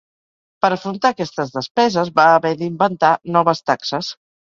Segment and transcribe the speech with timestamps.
[0.65, 4.15] Per afrontar aquestes despeses va haver d'inventar noves taxes.